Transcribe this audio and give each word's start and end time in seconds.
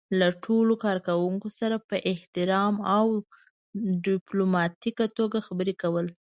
له 0.19 0.27
ټولو 0.45 0.73
کار 0.83 0.97
کوونکو 1.07 1.47
سره 1.59 1.75
په 1.89 1.95
احترام 2.11 2.75
او 2.97 3.05
ډيپلوماتيکه 4.05 5.05
توګه 5.17 5.37
خبرې 5.47 5.73
کول. 5.81 6.07